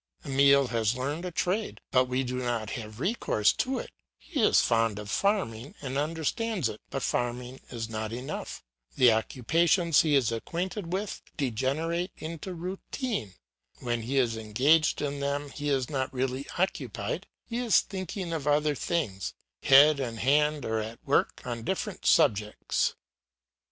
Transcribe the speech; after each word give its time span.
Emile 0.25 0.69
has 0.69 0.95
learned 0.97 1.25
a 1.25 1.29
trade, 1.31 1.79
but 1.91 2.05
we 2.05 2.23
do 2.23 2.37
not 2.37 2.71
have 2.71 2.99
recourse 2.99 3.53
to 3.53 3.77
it; 3.77 3.91
he 4.17 4.41
is 4.41 4.59
fond 4.59 4.97
of 4.97 5.11
farming 5.11 5.75
and 5.79 5.95
understands 5.95 6.67
it, 6.67 6.81
but 6.89 7.03
farming 7.03 7.61
is 7.69 7.87
not 7.87 8.11
enough; 8.11 8.63
the 8.95 9.11
occupations 9.13 10.01
he 10.01 10.15
is 10.15 10.31
acquainted 10.31 10.91
with 10.91 11.21
degenerate 11.37 12.09
into 12.17 12.55
routine; 12.55 13.35
when 13.77 14.01
he 14.01 14.17
is 14.17 14.35
engaged 14.37 15.03
in 15.03 15.19
them 15.19 15.51
he 15.51 15.69
is 15.69 15.87
not 15.87 16.11
really 16.11 16.47
occupied; 16.57 17.27
he 17.45 17.59
is 17.59 17.79
thinking 17.81 18.33
of 18.33 18.47
other 18.47 18.73
things; 18.73 19.35
head 19.61 19.99
and 19.99 20.17
hand 20.21 20.65
are 20.65 20.79
at 20.79 20.97
work 21.05 21.43
on 21.45 21.61
different 21.61 22.07
subjects. 22.07 22.95